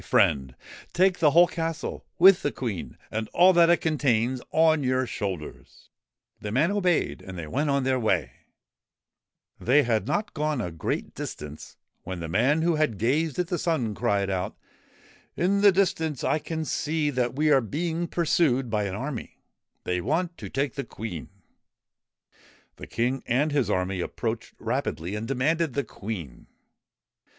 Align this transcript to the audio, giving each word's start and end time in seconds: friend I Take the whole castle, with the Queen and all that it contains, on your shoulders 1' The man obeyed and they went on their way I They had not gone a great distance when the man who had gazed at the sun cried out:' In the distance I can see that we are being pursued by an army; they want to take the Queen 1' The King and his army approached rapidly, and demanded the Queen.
friend 0.03 0.55
I 0.57 0.65
Take 0.93 1.19
the 1.19 1.29
whole 1.29 1.45
castle, 1.45 2.07
with 2.17 2.41
the 2.41 2.51
Queen 2.51 2.97
and 3.11 3.27
all 3.35 3.53
that 3.53 3.69
it 3.69 3.81
contains, 3.81 4.41
on 4.49 4.81
your 4.81 5.05
shoulders 5.05 5.91
1' 6.39 6.41
The 6.41 6.51
man 6.51 6.71
obeyed 6.71 7.21
and 7.21 7.37
they 7.37 7.45
went 7.45 7.69
on 7.69 7.83
their 7.83 7.99
way 7.99 8.31
I 9.59 9.63
They 9.65 9.83
had 9.83 10.07
not 10.07 10.33
gone 10.33 10.59
a 10.59 10.71
great 10.71 11.13
distance 11.13 11.77
when 12.01 12.19
the 12.19 12.27
man 12.27 12.63
who 12.63 12.77
had 12.77 12.97
gazed 12.97 13.37
at 13.37 13.49
the 13.49 13.59
sun 13.59 13.93
cried 13.93 14.31
out:' 14.31 14.57
In 15.37 15.61
the 15.61 15.71
distance 15.71 16.23
I 16.23 16.39
can 16.39 16.65
see 16.65 17.11
that 17.11 17.35
we 17.35 17.51
are 17.51 17.61
being 17.61 18.07
pursued 18.07 18.71
by 18.71 18.85
an 18.85 18.95
army; 18.95 19.37
they 19.83 20.01
want 20.01 20.35
to 20.39 20.49
take 20.49 20.73
the 20.73 20.83
Queen 20.83 21.29
1' 21.29 21.29
The 22.77 22.87
King 22.87 23.21
and 23.27 23.51
his 23.51 23.69
army 23.69 24.01
approached 24.01 24.55
rapidly, 24.57 25.13
and 25.13 25.27
demanded 25.27 25.73
the 25.73 25.83
Queen. 25.83 26.47